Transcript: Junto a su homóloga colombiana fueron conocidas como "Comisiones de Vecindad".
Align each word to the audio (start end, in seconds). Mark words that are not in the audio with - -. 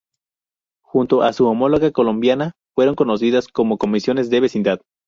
Junto 0.83 1.21
a 1.21 1.31
su 1.31 1.45
homóloga 1.45 1.91
colombiana 1.91 2.53
fueron 2.75 2.95
conocidas 2.95 3.47
como 3.47 3.77
"Comisiones 3.77 4.31
de 4.31 4.39
Vecindad". 4.39 4.79